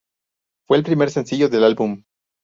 [0.65, 2.01] Fue el primer sencillo del álbum.